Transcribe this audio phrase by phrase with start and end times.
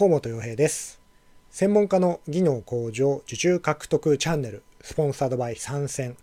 [0.00, 0.98] 河本洋平です。
[1.50, 6.16] 専門家の技能向上受注獲得チャンネルスポンサードバイ参戦。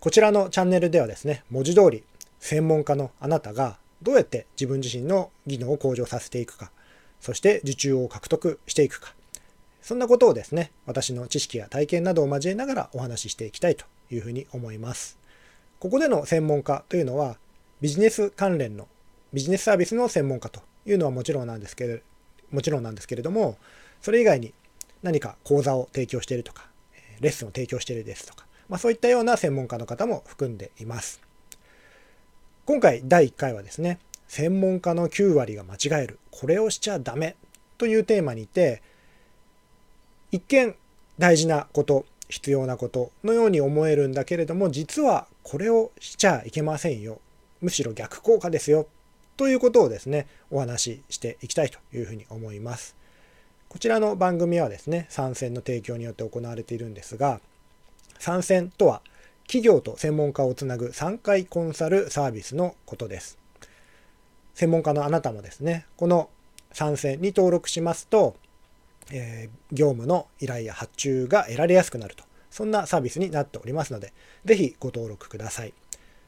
[0.00, 2.02] こちらのチャンネルではですね文字通り
[2.40, 6.72] 専門家のあなたがどうやって自分自身の技能を向上させていくか
[7.20, 9.14] そして受注を獲得していくか
[9.82, 15.16] そんなことをですね私の知識や体験などを交えながらお話ししていきたいというふうに思います。
[15.78, 17.36] ここでの専門家というのは
[17.80, 18.88] ビジネス関連の
[19.32, 22.02] ビジネスサービスの専門家というのはもちろんなんですけれ
[22.52, 23.56] もちろんなんですけれども
[24.00, 24.54] それ以外に
[25.02, 26.64] 何か講座を提供しているとか
[27.20, 31.20] レッスンを提供しているですとか、まあ、そういったような専門家の方も含んでいます。
[32.66, 37.36] 今回第1回はですね専門家の9割が間違えるこれをしちゃダメ
[37.78, 38.80] というテーマにて
[40.30, 40.76] 一見
[41.18, 47.20] 大事なこと必要なことのように思えるんだけれども実はこれをしちゃいけませんよ。
[47.60, 48.86] むしろ逆効果ですよ。
[49.40, 52.94] ということをですね、お話ししていきたいというふうに思います。
[53.70, 57.40] こちらの番組はですね、参戦の提供によって行われているんですが、
[58.18, 59.00] 参戦とは
[59.44, 63.38] 企業と専門家をつなぐ3回コンサルサービスのことです。
[64.52, 66.28] 専門家のあなたもですね、この
[66.72, 68.36] 参戦に登録しますと、
[69.10, 74.12] えー、業務の依頼や発注が得られやすくなると、そんなサービスになっておりますので、
[74.44, 75.72] ぜひご登録ください。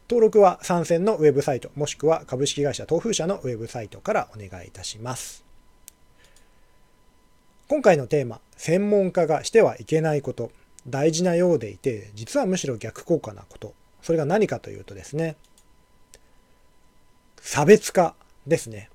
[0.08, 5.44] 登録は参戦のウェブサイトもしくは株式会社東風社のウェブサイトからお願いいたします。
[7.68, 10.50] 今回のテーマ、専門家がしてはいけないこと、
[10.86, 15.36] 大事なようでいて、実はむしろ逆効果なこと、それが何かというとですね、
[17.40, 18.14] 差別化
[18.46, 18.90] ですね。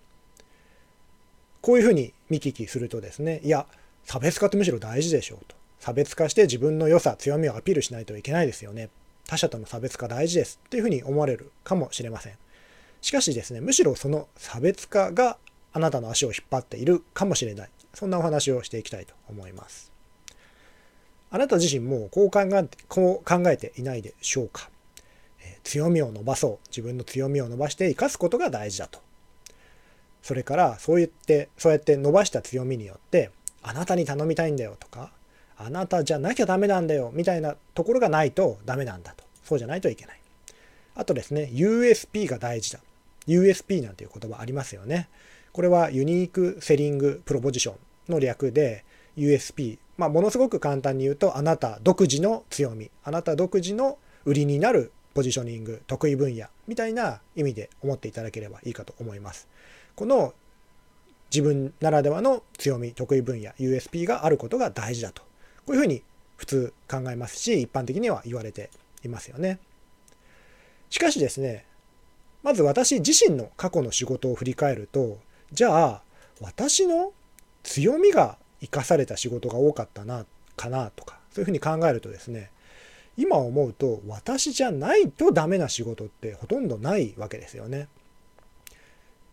[1.62, 3.66] こういうふうに見聞きするとですね、いや、
[4.06, 5.56] 差別化ってむしろ大事でしょうと。
[5.80, 8.90] 差別化して自分の良さ、強みをアピールしないといけないですよね。
[9.28, 12.34] 他者との差別化大事ですというふうに思われるかもしれません。
[13.02, 15.38] しかしですね、むしろその差別化が
[15.74, 17.70] あなたの足を引っ張っているかもしれない。
[17.94, 19.92] そんなお話をしていきたいと思います。
[21.30, 24.70] あなた自身もこう考えてこう考えていないでしょうか？
[25.42, 26.68] え強みを伸ばそう。
[26.70, 29.02] 自分の強みを伸ばして生かすことが大事だと。
[30.24, 33.32] それからそう言って、そうやって伸ばした強みによって、
[33.62, 35.12] あなたに頼みたいんだよとか、
[35.58, 39.24] あなたじゃなきゃダメなんだよみたいなところがないとダメなんだと。
[39.44, 40.20] そうじゃないといけない。
[40.96, 42.80] あとですね、USP が大事だ。
[43.28, 45.10] USP なんていう言葉ありますよね。
[45.52, 48.84] これはユニークセリングプロポジションの略で
[49.18, 49.80] USP。
[49.98, 59.48] まあ、ものすごく簡単に言うと、あなた独自の強み、あなた独自の売りになるポジショニング、得意分野みたいな意味で思っていただければいいかと思います。
[59.96, 60.34] この
[61.32, 65.27] 自分ならではの強み、得意分野、USP があることが大事だと
[65.68, 66.02] こういうふうに
[66.38, 68.70] 普通考えますし、一般的には言われて
[69.04, 69.60] いますよね。
[70.90, 71.66] しかしですね、
[72.42, 75.20] まず私自身の過去の仕事を振り返ると、
[75.52, 76.02] じゃあ
[76.40, 77.12] 私の
[77.64, 82.50] 強みが生かされた仕事が多かったな、かなとか、そういうふうに考えるとですね、
[83.18, 87.90] 今思うと私じゃないとダメな仕事ってほとんどないわけですよね。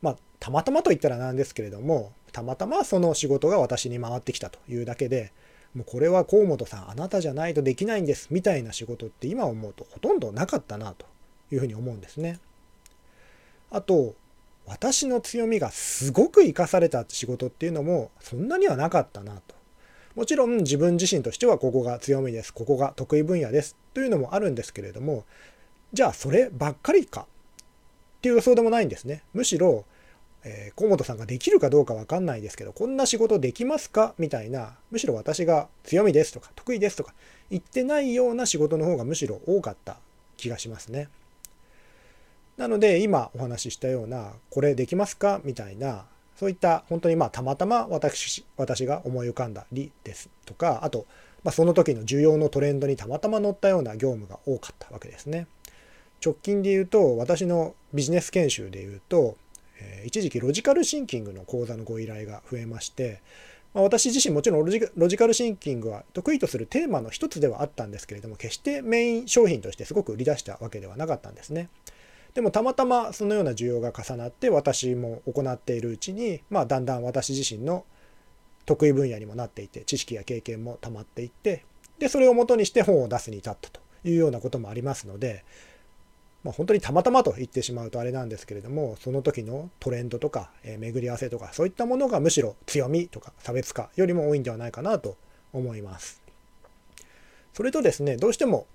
[0.02, 5.30] まあ、たまたまと言ったらなんですけれども、たまたまその仕事が私に回ってきたというだけで、
[5.74, 11.06] もうこれは河本さんあなたじゃないとできないんですみたいな仕事って今思うとほとんどなかったなと
[11.50, 12.38] いうふうに思うんですね。
[13.70, 14.14] あと
[14.66, 19.54] 私の強みがすごく生かされた仕事っていうのもそんなにはなかったなと。
[20.14, 25.24] もちろん自分自身としてはここが強みです、ここが得意分野ですというのもあるんですけれども、
[25.92, 27.26] じゃあそればっかりかっ
[28.22, 29.24] ていう予想でもないんですね。
[29.34, 29.84] むしろ
[30.44, 34.14] えー、河本さんができるかどうかわかんないですけど、こんな仕事できますか？
[34.18, 37.14] みたいな、むしろ私が強みですとか得意ですとか
[37.50, 39.96] 言ってないような仕事の方がむしろ多かった
[40.36, 41.08] 気がしますね。
[42.56, 45.40] なので今お話ししたような、これできますか？
[45.44, 46.04] みたいな、
[46.36, 51.06] そういった本当にまあたまたま私私が思い浮かんだりですとか、あと、
[51.42, 55.46] まあ、その時の需要のトレンドにたまたま乗ったような業務が多かったわけですね。
[56.24, 59.36] 直近で言うと、私のビジネス研修で言うと、
[59.80, 63.20] えー、一時期ロジカルシンキングの講座のご依頼が増えまして、
[63.74, 71.68] まあ、私自身もちろんロジカルシンキングは得意とするテーマの一つではあったんですけれども決してメイン商品としてすごく売り出したわけではなかったんですね。
[72.34, 77.84] でもたまたまそのような需要が重なって私も行っているうちに、まあ、だんだん私自身の
[78.66, 81.64] 得意分野にもなっていて知識や経験も溜まっていって
[81.98, 85.44] でそれをもとにして本を出すに至ったというようなこともありますので
[86.44, 95.16] まあ、本当にたまたまと言ってしまうとあれなんですけれどもその時のトレンドとか、えー、巡り合わせとかそういったものがむしろ強みとか差別化よりも多いんではないかなと
[95.52, 96.22] 思います。
[97.54, 98.66] それとですねどうしても、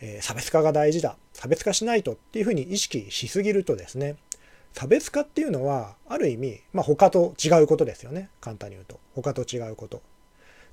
[0.00, 4.16] えー、差別化が大事だ差別化しないとっていうふうに意識しすぎるとですね
[4.72, 8.28] 差別化っていうのはある意味、まあ、他と違うことですよね。
[8.40, 9.00] 簡単に言うと。
[9.14, 10.02] 他と違うこと。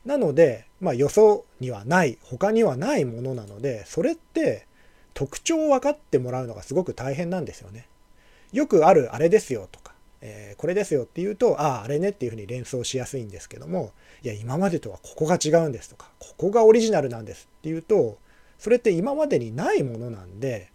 [0.05, 4.67] なので、まあ、よそにはない他にはないものなのでそれって
[5.15, 7.87] 特徴を分かってもらうのがすごく大変なんですよね
[8.53, 13.91] よくあるあれですよとか、えー、これですよっていうとあああれねっていうふうに連想しやすいんですけども
[14.21, 18.17] いや今までとはここが違うんですとかここがオリジナルなんですっていうと
[18.59, 20.69] それって今までにないものなんで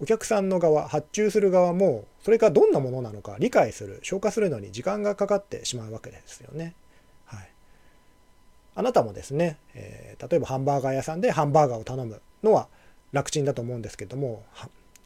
[0.00, 6.74] お客さんの側発注する側もそれがどんなものなのか理解する消化するのに時間がかかってしまうわけですよね。
[7.24, 7.50] はい、
[8.74, 12.68] あなたもですね、えー、例えばハンバーガー屋さんでハンバーガーを頼むのは
[13.12, 14.44] 楽ちんだと思うんですけども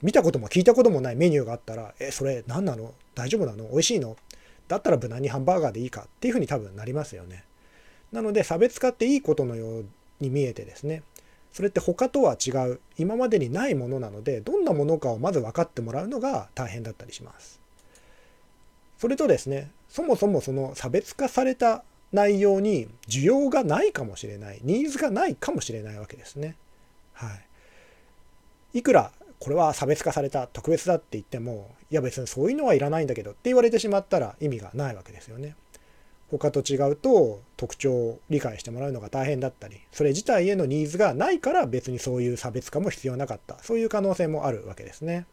[0.03, 2.95] 見たことも聞いたこともないメニューがあったら「えそれ何なの？
[3.15, 3.69] 大丈夫なの？
[3.71, 4.17] 美味しいの?」
[4.69, 7.45] だったら無難にハンバーガーでいいかっていうふうに多分なりますよね。
[8.13, 9.85] なので差別化っていいことのよう
[10.21, 11.03] に見えてですね
[11.53, 17.61] それって他とは違う今までにないものなのでどんなものかをまず分かってもらうのが大変だったりします。
[18.99, 21.83] それとですねそもそもその差別化された
[22.13, 26.57] 内容に需要がないかもしれないニーズがないかもしれないわけですね。
[27.13, 27.45] はい、
[28.73, 35.57] いくらこれは差別化された特別だって言ってもいや別にそういうのはいらないんだけどって言われてしまったら意味がないわけですよね。
[36.31, 45.27] 他と違うと特徴を理解してもらうのが大変だったりそれ自体へのニーズがないから別にそういう差別化も必要なかったそういう可能性もあるわけですね。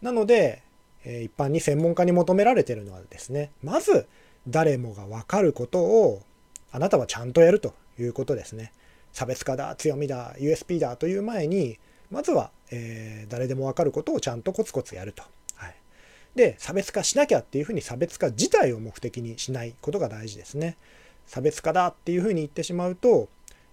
[0.00, 0.62] なので
[1.04, 4.06] 一般に専門家に求められているのはですねまず
[4.46, 6.22] 誰もが分かることを
[6.70, 8.72] あなたはちゃんとやるということですね。
[9.12, 11.78] 差別化だ強みだ USP だという前に
[12.10, 15.22] まずは、えー、誰でも分かることをちゃんとコツコツやると
[15.56, 15.74] はい
[16.34, 20.76] で差別化しなきゃっていうふうに差別化自体を目的にしないことが大事ですね。
[21.26, 23.28] 差別化だっていうふうに言ってしまうと、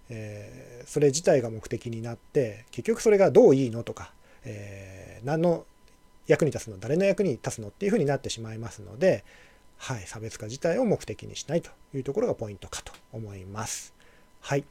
[0.09, 4.11] えー、それ自体が目的になって結局それがどういいのとか、
[4.43, 5.65] えー、何の
[6.27, 9.23] 役に立つの誰の役に立つのっていうふうになってしまいますので、
[9.77, 13.93] はい、差別化自体を目的にしないというところがポイントかと思います。
[14.41, 14.65] はい、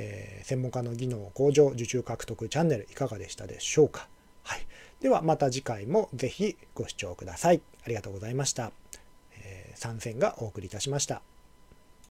[0.00, 4.06] えー、専門家の技能向上受注獲得チャンネルいかがでしたでしょうか？
[4.44, 4.60] はい
[5.00, 7.60] ではまた次回も是非ご視聴ください。
[7.84, 8.70] ありがとうございました。
[9.42, 11.20] えー、参戦がお送りいたしました。